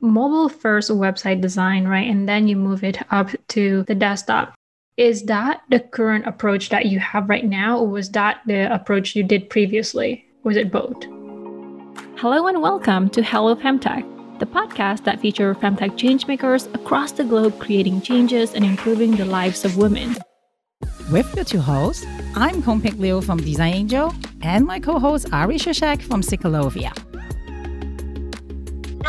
mobile 0.00 0.48
first 0.48 0.90
website 0.90 1.40
design, 1.40 1.86
right? 1.86 2.08
And 2.08 2.28
then 2.28 2.48
you 2.48 2.56
move 2.56 2.82
it 2.84 2.98
up 3.10 3.30
to 3.48 3.84
the 3.84 3.94
desktop. 3.94 4.54
Is 4.96 5.24
that 5.24 5.62
the 5.70 5.80
current 5.80 6.26
approach 6.26 6.68
that 6.70 6.86
you 6.86 6.98
have 6.98 7.28
right 7.28 7.44
now, 7.44 7.78
or 7.78 7.88
was 7.88 8.10
that 8.10 8.40
the 8.46 8.72
approach 8.72 9.14
you 9.14 9.22
did 9.22 9.48
previously? 9.50 10.26
Was 10.42 10.56
it 10.56 10.72
both? 10.72 11.02
Hello 12.16 12.46
and 12.46 12.60
welcome 12.60 13.08
to 13.10 13.22
Halo 13.22 13.54
Femtech, 13.54 14.38
the 14.38 14.46
podcast 14.46 15.04
that 15.04 15.20
features 15.20 15.56
femtech 15.58 15.92
changemakers 15.98 16.72
across 16.74 17.12
the 17.12 17.24
globe 17.24 17.58
creating 17.58 18.02
changes 18.02 18.54
and 18.54 18.64
improving 18.64 19.16
the 19.16 19.24
lives 19.24 19.64
of 19.64 19.76
women. 19.76 20.16
With 21.10 21.34
your 21.34 21.44
two 21.44 21.60
hosts, 21.60 22.06
I'm 22.34 22.62
Kung 22.62 22.80
Pik 22.80 22.98
Liu 22.98 23.20
from 23.20 23.38
Design 23.38 23.74
Angel 23.74 24.14
and 24.42 24.66
my 24.66 24.80
co-host 24.80 25.32
Ari 25.32 25.56
Krzyzek 25.56 26.02
from 26.02 26.22
Ciclovia. 26.22 27.09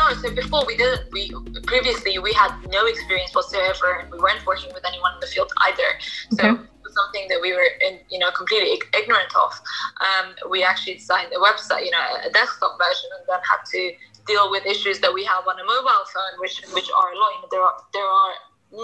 No, 0.08 0.14
so 0.16 0.34
before 0.34 0.66
we 0.66 0.76
didn't. 0.76 1.12
We 1.12 1.30
previously 1.66 2.18
we 2.18 2.32
had 2.32 2.52
no 2.70 2.86
experience 2.86 3.34
whatsoever, 3.34 4.00
and 4.00 4.10
we 4.10 4.18
weren't 4.18 4.44
working 4.46 4.72
with 4.74 4.84
anyone 4.84 5.14
in 5.14 5.20
the 5.20 5.26
field 5.26 5.52
either. 5.68 5.90
So. 6.32 6.50
Okay. 6.50 6.62
it 6.62 6.68
was 6.82 6.94
Something 6.94 7.26
that 7.28 7.40
we 7.40 7.54
were, 7.54 7.68
in, 7.80 8.00
you 8.10 8.18
know, 8.18 8.30
completely 8.32 8.78
ignorant 8.94 9.34
of. 9.34 9.52
Um, 10.00 10.34
we 10.50 10.62
actually 10.62 10.96
designed 10.96 11.32
a 11.32 11.40
website, 11.40 11.86
you 11.86 11.90
know, 11.90 12.06
a 12.22 12.30
desktop 12.30 12.76
version, 12.76 13.08
and 13.16 13.24
then 13.26 13.40
had 13.48 13.64
to 13.72 13.92
deal 14.26 14.50
with 14.50 14.66
issues 14.66 14.98
that 15.00 15.12
we 15.12 15.24
have 15.24 15.46
on 15.48 15.58
a 15.58 15.64
mobile 15.64 16.04
phone, 16.12 16.34
which 16.38 16.60
which 16.74 16.90
are 16.90 17.12
a 17.12 17.18
lot. 17.18 17.30
You 17.34 17.40
know, 17.42 17.48
there 17.50 17.62
are 17.62 17.76
there 17.94 18.04
are 18.04 18.32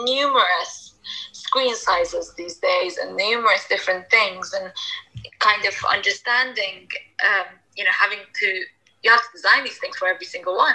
numerous 0.05 0.95
screen 1.33 1.75
sizes 1.75 2.33
these 2.37 2.57
days, 2.59 2.97
and 2.97 3.17
numerous 3.17 3.67
different 3.69 4.09
things, 4.11 4.55
and 4.55 4.73
kind 5.41 5.67
of 5.67 5.75
understanding, 5.93 6.89
um, 7.29 7.47
you 7.77 7.85
know, 7.85 7.91
having 7.93 8.21
to 8.41 8.65
you 9.03 9.11
have 9.11 9.21
to 9.21 9.29
design 9.33 9.65
these 9.65 9.79
things 9.79 9.97
for 9.97 10.09
every 10.09 10.27
single 10.27 10.57
one. 10.57 10.75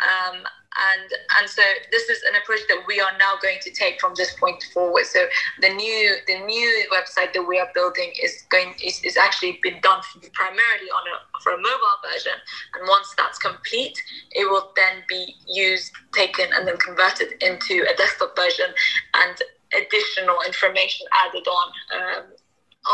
Um, 0.00 0.44
and 0.76 1.10
and 1.38 1.48
so 1.48 1.62
this 1.90 2.08
is 2.08 2.22
an 2.24 2.36
approach 2.36 2.60
that 2.68 2.84
we 2.86 3.00
are 3.00 3.16
now 3.18 3.34
going 3.40 3.58
to 3.62 3.70
take 3.70 4.00
from 4.00 4.12
this 4.14 4.34
point 4.36 4.62
forward. 4.74 5.06
So 5.06 5.24
the 5.60 5.70
new 5.70 6.16
the 6.26 6.40
new 6.40 6.86
website 6.92 7.32
that 7.32 7.42
we 7.42 7.58
are 7.58 7.68
building 7.74 8.12
is 8.22 8.44
going 8.50 8.74
is, 8.82 9.02
is 9.02 9.16
actually 9.16 9.58
been 9.62 9.80
done 9.80 10.00
primarily 10.32 10.90
on 10.92 11.02
a 11.08 11.40
for 11.40 11.52
a 11.52 11.56
mobile 11.56 11.98
version. 12.12 12.36
And 12.74 12.88
once 12.88 13.14
that's 13.16 13.38
complete, 13.38 13.98
it 14.32 14.44
will 14.44 14.72
then 14.76 15.02
be 15.08 15.34
used, 15.48 15.92
taken, 16.12 16.46
and 16.54 16.66
then 16.68 16.76
converted 16.76 17.42
into 17.42 17.86
a 17.90 17.96
desktop 17.96 18.36
version 18.36 18.66
and 19.14 19.36
additional 19.74 20.36
information 20.46 21.06
added 21.24 21.46
on 21.48 21.68
um, 21.94 22.24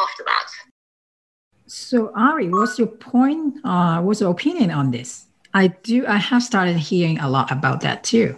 after 0.04 0.24
that. 0.24 0.71
So 1.74 2.12
Ari, 2.14 2.50
what's 2.50 2.78
your 2.78 2.86
point? 2.88 3.56
Uh, 3.64 4.02
what's 4.02 4.20
your 4.20 4.30
opinion 4.30 4.70
on 4.70 4.90
this? 4.90 5.24
I 5.54 5.68
do. 5.68 6.06
I 6.06 6.16
have 6.18 6.42
started 6.42 6.76
hearing 6.76 7.18
a 7.18 7.30
lot 7.30 7.50
about 7.50 7.80
that 7.80 8.04
too. 8.04 8.36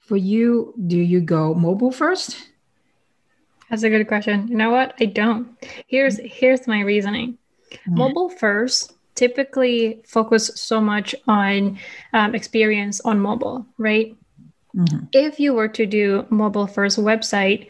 For 0.00 0.16
you, 0.16 0.74
do 0.88 0.96
you 0.98 1.20
go 1.20 1.54
mobile 1.54 1.92
first? 1.92 2.36
That's 3.70 3.84
a 3.84 3.88
good 3.90 4.08
question. 4.08 4.48
You 4.48 4.56
know 4.56 4.70
what? 4.70 4.94
I 5.00 5.04
don't. 5.06 5.56
Here's 5.86 6.18
here's 6.18 6.66
my 6.66 6.80
reasoning. 6.80 7.38
Mobile 7.86 8.28
first 8.28 8.94
typically 9.14 10.00
focus 10.04 10.50
so 10.56 10.80
much 10.80 11.14
on 11.28 11.78
um, 12.12 12.34
experience 12.34 13.00
on 13.02 13.20
mobile, 13.20 13.66
right? 13.78 14.16
Mhm. 14.74 15.08
If 15.12 15.38
you 15.38 15.54
were 15.54 15.68
to 15.68 15.86
do 15.86 16.26
mobile 16.30 16.66
first 16.66 16.98
website, 16.98 17.68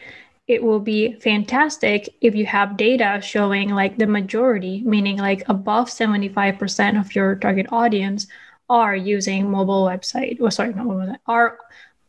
it 0.48 0.62
will 0.62 0.80
be 0.80 1.12
fantastic 1.20 2.08
if 2.22 2.34
you 2.34 2.46
have 2.46 2.78
data 2.78 3.20
showing 3.22 3.68
like 3.68 3.98
the 3.98 4.06
majority, 4.06 4.82
meaning 4.84 5.18
like 5.18 5.42
above 5.46 5.88
75% 5.88 6.98
of 6.98 7.14
your 7.14 7.36
target 7.36 7.66
audience 7.70 8.26
are 8.70 8.96
using 8.96 9.50
mobile 9.50 9.84
website. 9.84 10.40
Or 10.40 10.50
sorry, 10.50 10.72
not 10.72 10.86
mobile, 10.86 11.14
are 11.26 11.58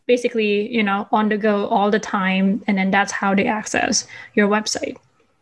basically, 0.05 0.73
you 0.73 0.81
know, 0.81 1.07
on 1.11 1.27
the 1.27 1.37
go 1.37 1.67
all 1.67 1.91
the 1.91 1.99
time. 1.99 2.63
And 2.65 2.77
then 2.77 2.91
that's 2.91 3.11
how 3.11 3.35
they 3.35 3.45
access 3.45 4.07
your 4.35 4.47
website. 4.47 4.95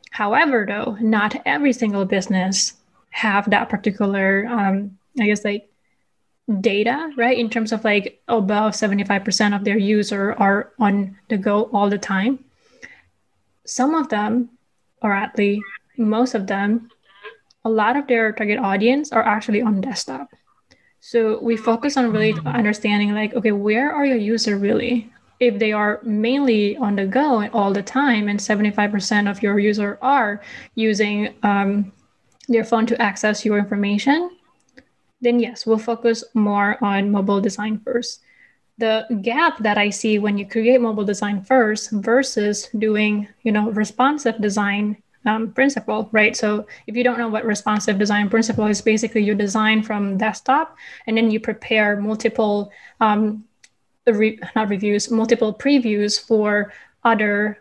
However, 0.10 0.66
though, 0.68 0.98
not 1.00 1.40
every 1.46 1.74
single 1.74 2.04
business 2.04 2.74
have 3.12 3.48
that 3.52 3.70
particular, 3.70 4.48
um, 4.50 4.98
I 5.20 5.28
guess, 5.28 5.46
like 5.46 5.70
data, 6.62 7.12
right? 7.16 7.38
In 7.38 7.52
terms 7.52 7.72
of 7.72 7.84
like 7.84 8.22
above 8.28 8.74
75% 8.74 9.56
of 9.56 9.66
their 9.66 9.78
user 9.78 10.34
are 10.34 10.72
on 10.80 11.16
the 11.30 11.38
go 11.38 11.70
all 11.72 11.92
the 11.92 12.00
time. 12.00 12.44
Some 13.68 13.94
of 13.94 14.10
them, 14.10 14.50
or 15.02 15.14
at 15.14 15.38
least 15.38 15.66
most 15.98 16.34
of 16.34 16.48
them, 16.48 16.90
a 17.66 17.70
lot 17.70 17.98
of 17.98 18.08
their 18.08 18.32
target 18.32 18.60
audience 18.60 19.12
are 19.12 19.24
actually 19.24 19.62
on 19.62 19.82
desktop. 19.82 20.30
So 21.02 21.40
we 21.42 21.58
focus 21.58 21.98
on 21.98 22.12
really 22.12 22.34
understanding 22.46 23.14
like, 23.14 23.34
okay, 23.34 23.52
where 23.52 23.92
are 23.92 24.06
your 24.06 24.18
user 24.18 24.58
really? 24.58 25.12
If 25.40 25.60
they 25.60 25.72
are 25.72 26.00
mainly 26.02 26.78
on 26.78 26.96
the 26.96 27.06
go 27.06 27.48
all 27.50 27.72
the 27.74 27.84
time, 27.84 28.28
and 28.28 28.40
75% 28.40 29.30
of 29.30 29.44
your 29.44 29.60
user 29.60 30.00
are 30.02 30.42
using 30.76 31.36
um, 31.44 31.92
their 32.48 32.64
phone 32.64 32.86
to 32.88 33.00
access 33.02 33.46
your 33.46 33.58
information, 33.60 34.32
then 35.22 35.40
yes, 35.40 35.66
we'll 35.66 35.78
focus 35.78 36.24
more 36.34 36.82
on 36.84 37.12
mobile 37.12 37.42
design 37.42 37.80
first. 37.80 38.22
The 38.80 39.08
gap 39.24 39.58
that 39.60 39.78
I 39.78 39.90
see 39.90 40.20
when 40.20 40.38
you 40.38 40.46
create 40.46 40.80
mobile 40.80 41.04
design 41.04 41.42
first 41.42 41.90
versus 41.92 42.70
doing, 42.78 43.28
you 43.42 43.52
know, 43.52 43.72
responsive 43.72 44.40
design 44.40 45.02
um, 45.26 45.52
principle, 45.52 46.10
right? 46.12 46.36
So 46.36 46.68
if 46.86 46.96
you 46.96 47.04
don't 47.04 47.18
know 47.18 47.28
what 47.28 47.44
responsive 47.44 47.98
design 47.98 48.30
principle 48.30 48.68
is, 48.68 48.82
basically 48.82 49.24
you 49.24 49.34
design 49.34 49.82
from 49.82 50.18
desktop 50.18 50.78
and 51.08 51.18
then 51.18 51.32
you 51.32 51.40
prepare 51.40 52.00
multiple, 52.00 52.72
um, 53.02 53.46
re- 54.06 54.40
not 54.56 54.70
reviews, 54.70 55.10
multiple 55.10 55.54
previews 55.54 56.22
for 56.22 56.72
other 57.04 57.60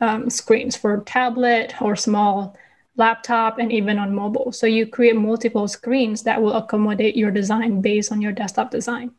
um, 0.00 0.30
screens 0.30 0.76
for 0.76 1.02
tablet 1.06 1.74
or 1.82 1.96
small 1.96 2.56
laptop 2.96 3.58
and 3.58 3.72
even 3.72 3.98
on 3.98 4.14
mobile. 4.14 4.52
So 4.52 4.66
you 4.66 4.86
create 4.86 5.16
multiple 5.16 5.68
screens 5.68 6.22
that 6.22 6.40
will 6.40 6.54
accommodate 6.54 7.16
your 7.16 7.30
design 7.30 7.80
based 7.80 8.12
on 8.12 8.22
your 8.22 8.32
desktop 8.32 8.70
design. 8.70 9.10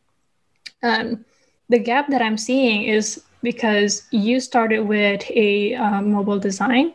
Um, 0.84 1.26
the 1.70 1.80
gap 1.80 2.10
that 2.10 2.22
I'm 2.22 2.38
seeing 2.38 2.84
is 2.84 3.24
because 3.44 4.04
you 4.12 4.40
started 4.40 4.82
with 4.82 5.24
a 5.30 5.76
um, 5.76 6.12
mobile 6.12 6.40
design. 6.40 6.94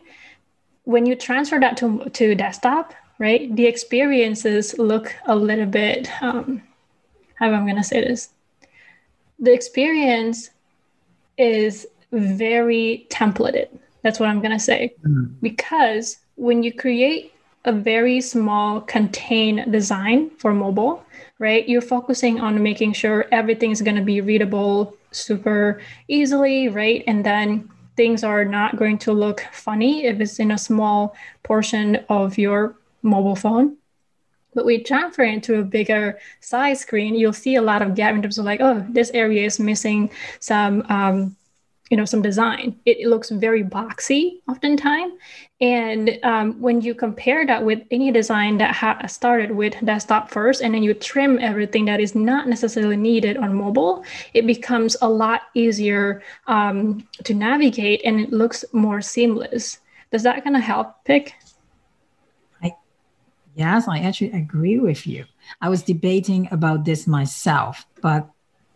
When 0.85 1.05
you 1.05 1.15
transfer 1.15 1.59
that 1.59 1.77
to, 1.77 2.09
to 2.09 2.35
desktop, 2.35 2.93
right, 3.19 3.53
the 3.55 3.65
experiences 3.65 4.77
look 4.77 5.15
a 5.25 5.35
little 5.35 5.65
bit, 5.65 6.09
um, 6.21 6.61
how 7.35 7.47
am 7.47 7.63
I 7.63 7.65
going 7.65 7.77
to 7.77 7.83
say 7.83 8.01
this? 8.01 8.29
The 9.39 9.53
experience 9.53 10.49
is 11.37 11.87
very 12.11 13.07
templated. 13.09 13.69
That's 14.01 14.19
what 14.19 14.29
I'm 14.29 14.39
going 14.39 14.51
to 14.51 14.59
say. 14.59 14.93
Because 15.41 16.17
when 16.35 16.63
you 16.63 16.73
create 16.73 17.32
a 17.65 17.71
very 17.71 18.19
small 18.21 18.81
contained 18.81 19.71
design 19.71 20.29
for 20.37 20.53
mobile, 20.53 21.03
right, 21.39 21.67
you're 21.67 21.81
focusing 21.81 22.39
on 22.39 22.61
making 22.61 22.93
sure 22.93 23.25
everything 23.31 23.71
is 23.71 23.81
going 23.81 23.95
to 23.95 24.01
be 24.01 24.21
readable 24.21 24.95
super 25.11 25.81
easily, 26.07 26.69
right? 26.69 27.03
And 27.07 27.25
then 27.25 27.69
things 27.95 28.23
are 28.23 28.43
not 28.43 28.75
going 28.75 28.97
to 28.99 29.13
look 29.13 29.45
funny 29.51 30.05
if 30.05 30.19
it's 30.19 30.39
in 30.39 30.51
a 30.51 30.57
small 30.57 31.15
portion 31.43 31.97
of 32.09 32.37
your 32.37 32.75
mobile 33.01 33.35
phone. 33.35 33.77
But 34.55 34.65
we 34.65 34.83
transfer 34.83 35.23
into 35.23 35.59
a 35.59 35.63
bigger 35.63 36.19
size 36.39 36.81
screen, 36.81 37.15
you'll 37.15 37.33
see 37.33 37.55
a 37.55 37.61
lot 37.61 37.81
of 37.81 37.95
gap 37.95 38.13
in 38.13 38.21
terms 38.21 38.37
of 38.37 38.45
like, 38.45 38.61
oh, 38.61 38.85
this 38.89 39.09
area 39.11 39.45
is 39.45 39.59
missing 39.59 40.11
some, 40.39 40.85
um, 40.89 41.35
you 41.89 41.97
know, 41.97 42.05
some 42.05 42.21
design. 42.21 42.79
It, 42.85 43.01
it 43.01 43.07
looks 43.07 43.29
very 43.29 43.63
boxy 43.63 44.41
oftentimes. 44.47 45.13
And 45.61 46.19
um, 46.23 46.59
when 46.59 46.81
you 46.81 46.95
compare 46.95 47.45
that 47.45 47.63
with 47.63 47.81
any 47.91 48.11
design 48.11 48.57
that 48.57 48.75
ha- 48.75 49.05
started 49.07 49.51
with 49.51 49.75
desktop 49.85 50.29
first, 50.29 50.61
and 50.61 50.73
then 50.73 50.83
you 50.83 50.93
trim 50.93 51.39
everything 51.39 51.85
that 51.85 51.99
is 51.99 52.15
not 52.15 52.47
necessarily 52.47 52.97
needed 52.97 53.37
on 53.37 53.53
mobile, 53.53 54.03
it 54.33 54.47
becomes 54.47 54.95
a 55.01 55.09
lot 55.09 55.43
easier 55.53 56.23
um, 56.47 57.07
to 57.23 57.33
navigate 57.33 58.01
and 58.03 58.19
it 58.19 58.31
looks 58.31 58.65
more 58.73 59.01
seamless. 59.01 59.79
Does 60.11 60.23
that 60.23 60.43
kind 60.43 60.55
of 60.55 60.63
help, 60.63 60.95
Pik? 61.05 61.31
I, 62.61 62.75
Yes, 63.55 63.87
I 63.87 63.99
actually 63.99 64.31
agree 64.31 64.79
with 64.79 65.05
you. 65.05 65.25
I 65.61 65.69
was 65.69 65.83
debating 65.83 66.47
about 66.51 66.85
this 66.85 67.07
myself, 67.07 67.85
but 68.01 68.29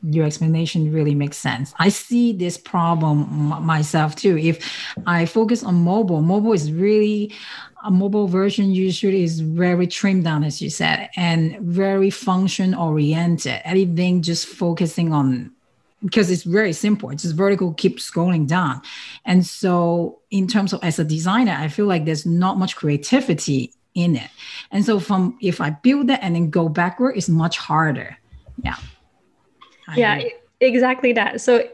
your 0.04 0.26
explanation 0.26 0.92
really 0.92 1.16
makes 1.16 1.38
sense. 1.38 1.74
I 1.80 1.90
see 1.90 2.32
this 2.34 2.58
problem 2.58 3.24
m- 3.24 3.66
myself 3.66 4.16
too. 4.16 4.38
If 4.38 4.72
I 5.06 5.26
focus 5.26 5.64
on 5.64 5.76
mobile, 5.76 6.22
mobile 6.22 6.54
is 6.54 6.72
really 6.72 7.34
a 7.84 7.92
mobile 7.92 8.28
version 8.28 8.72
usually 8.72 9.24
is 9.24 9.40
very 9.40 9.88
trimmed 9.88 10.24
down, 10.24 10.44
as 10.44 10.62
you 10.62 10.70
said, 10.70 11.10
and 11.16 11.58
very 11.60 12.10
function 12.10 12.74
oriented. 12.74 13.62
Everything 13.64 14.22
just 14.22 14.48
focusing 14.48 15.14
on 15.14 15.52
because 16.04 16.30
it's 16.30 16.44
very 16.44 16.74
simple. 16.74 17.10
It's 17.10 17.24
just 17.24 17.36
vertical, 17.36 17.74
keep 17.74 18.00
scrolling 18.00 18.48
down. 18.48 18.82
And 19.26 19.46
so, 19.46 20.20
in 20.30 20.48
terms 20.48 20.74
of 20.74 20.84
as 20.84 21.00
a 21.00 21.04
designer, 21.04 21.56
I 21.58 21.68
feel 21.70 21.86
like 21.86 22.06
there's 22.06 22.26
not 22.26 22.58
much 22.58 22.76
creativity 22.76 23.74
in 23.96 24.16
it. 24.16 24.30
And 24.72 24.86
so, 24.86 25.00
from 25.00 25.38
if 25.42 25.60
I 25.62 25.72
build 25.72 26.08
that 26.08 26.20
and 26.22 26.36
then 26.36 26.50
go 26.50 26.70
backward, 26.70 27.18
it's 27.18 27.30
much 27.30 27.58
harder. 27.58 28.18
Yeah. 28.64 28.76
Yeah, 29.96 30.22
exactly 30.60 31.14
that. 31.14 31.42
So 31.42 31.68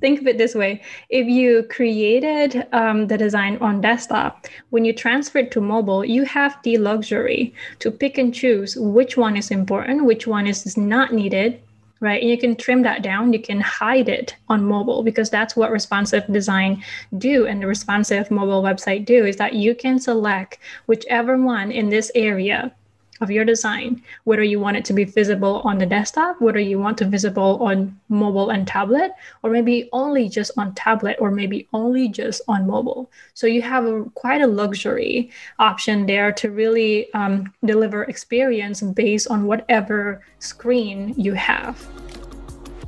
think 0.00 0.20
of 0.20 0.26
it 0.26 0.36
this 0.38 0.54
way. 0.54 0.82
If 1.10 1.26
you 1.28 1.62
created 1.64 2.66
um, 2.72 3.06
the 3.06 3.16
design 3.16 3.58
on 3.60 3.80
desktop 3.80 4.46
when 4.70 4.84
you 4.84 4.92
transfer 4.92 5.38
it 5.38 5.50
to 5.52 5.60
mobile 5.60 6.04
you 6.04 6.24
have 6.24 6.58
the 6.64 6.76
luxury 6.76 7.54
to 7.78 7.90
pick 7.90 8.18
and 8.18 8.34
choose 8.34 8.76
which 8.76 9.16
one 9.16 9.36
is 9.36 9.50
important 9.50 10.04
which 10.04 10.26
one 10.26 10.46
is 10.48 10.76
not 10.76 11.12
needed 11.12 11.60
right? 12.02 12.20
And 12.20 12.30
you 12.30 12.36
can 12.36 12.56
trim 12.56 12.82
that 12.82 13.02
down. 13.02 13.32
You 13.32 13.38
can 13.38 13.60
hide 13.60 14.08
it 14.08 14.34
on 14.48 14.64
mobile 14.64 15.04
because 15.04 15.30
that's 15.30 15.54
what 15.54 15.70
responsive 15.70 16.24
design 16.30 16.82
do 17.16 17.46
and 17.46 17.62
the 17.62 17.66
responsive 17.68 18.30
mobile 18.30 18.62
website 18.62 19.04
do 19.06 19.24
is 19.24 19.36
that 19.36 19.54
you 19.54 19.74
can 19.74 20.00
select 20.00 20.58
whichever 20.86 21.40
one 21.40 21.70
in 21.70 21.88
this 21.88 22.10
area 22.14 22.72
of 23.20 23.30
your 23.30 23.44
design, 23.44 24.02
whether 24.24 24.42
you 24.42 24.58
want 24.58 24.76
it 24.76 24.84
to 24.86 24.92
be 24.92 25.04
visible 25.04 25.60
on 25.64 25.78
the 25.78 25.86
desktop, 25.86 26.40
whether 26.40 26.58
you 26.58 26.78
want 26.78 26.98
to 26.98 27.04
visible 27.04 27.62
on 27.62 27.98
mobile 28.08 28.50
and 28.50 28.66
tablet, 28.66 29.12
or 29.42 29.50
maybe 29.50 29.88
only 29.92 30.28
just 30.28 30.50
on 30.56 30.74
tablet, 30.74 31.16
or 31.20 31.30
maybe 31.30 31.68
only 31.72 32.08
just 32.08 32.42
on 32.48 32.66
mobile. 32.66 33.10
So 33.34 33.46
you 33.46 33.62
have 33.62 33.84
a, 33.86 34.04
quite 34.14 34.42
a 34.42 34.46
luxury 34.46 35.30
option 35.58 36.06
there 36.06 36.32
to 36.32 36.50
really 36.50 37.12
um, 37.14 37.52
deliver 37.64 38.04
experience 38.04 38.80
based 38.82 39.28
on 39.28 39.44
whatever 39.44 40.22
screen 40.38 41.14
you 41.16 41.34
have. 41.34 41.86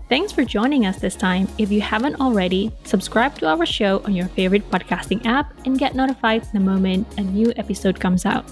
Thanks 0.09 0.33
for 0.33 0.45
joining 0.45 0.85
us 0.85 0.99
this 0.99 1.17
time. 1.17 1.49
If 1.57 1.73
you 1.73 1.81
haven't 1.81 2.21
already, 2.21 2.71
subscribe 2.85 3.39
to 3.39 3.47
our 3.49 3.65
show 3.65 4.03
on 4.05 4.15
your 4.15 4.29
favorite 4.29 4.71
podcasting 4.71 5.25
app 5.25 5.55
and 5.65 5.79
get 5.79 5.95
notified 5.95 6.47
the 6.53 6.61
moment 6.61 7.07
a 7.17 7.23
new 7.23 7.53
episode 7.57 7.99
comes 7.99 8.27
out. 8.27 8.45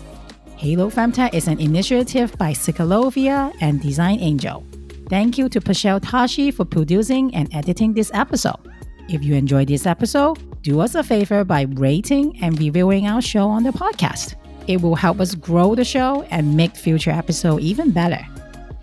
Halo 0.62 0.88
Femtech 0.90 1.34
is 1.34 1.48
an 1.48 1.58
initiative 1.58 2.38
by 2.38 2.52
Ciclovia 2.52 3.52
and 3.60 3.82
Design 3.82 4.20
Angel. 4.20 4.64
Thank 5.08 5.36
you 5.36 5.48
to 5.48 5.60
Pashel 5.60 5.98
Tashi 6.00 6.52
for 6.52 6.64
producing 6.64 7.34
and 7.34 7.52
editing 7.52 7.94
this 7.94 8.12
episode. 8.14 8.70
If 9.08 9.24
you 9.24 9.34
enjoyed 9.34 9.66
this 9.66 9.86
episode, 9.86 10.38
do 10.62 10.78
us 10.78 10.94
a 10.94 11.02
favor 11.02 11.42
by 11.42 11.62
rating 11.62 12.40
and 12.40 12.56
reviewing 12.60 13.08
our 13.08 13.20
show 13.20 13.48
on 13.48 13.64
the 13.64 13.72
podcast. 13.72 14.36
It 14.68 14.80
will 14.80 14.94
help 14.94 15.18
us 15.18 15.34
grow 15.34 15.74
the 15.74 15.84
show 15.84 16.22
and 16.30 16.56
make 16.56 16.76
future 16.76 17.10
episodes 17.10 17.64
even 17.64 17.90
better. 17.90 18.24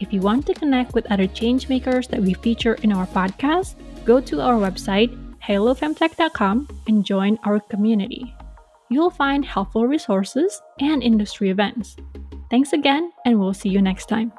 If 0.01 0.11
you 0.11 0.19
want 0.19 0.47
to 0.47 0.53
connect 0.53 0.93
with 0.93 1.09
other 1.09 1.27
changemakers 1.27 2.09
that 2.09 2.21
we 2.21 2.33
feature 2.33 2.73
in 2.83 2.91
our 2.91 3.07
podcast, 3.07 3.75
go 4.03 4.19
to 4.19 4.41
our 4.41 4.55
website, 4.55 5.15
halofemtech.com, 5.39 6.67
and 6.87 7.05
join 7.05 7.39
our 7.45 7.61
community 7.61 8.35
you'll 8.89 9.09
find 9.09 9.45
helpful 9.45 9.87
resources 9.87 10.61
and 10.79 11.01
industry 11.01 11.49
events. 11.49 11.95
Thanks 12.49 12.73
again, 12.73 13.11
and 13.25 13.39
we'll 13.39 13.53
see 13.53 13.69
you 13.69 13.81
next 13.81 14.07
time. 14.07 14.33